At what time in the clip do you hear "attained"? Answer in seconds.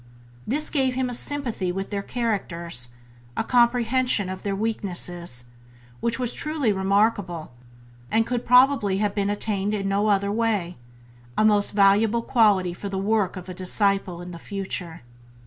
9.29-9.75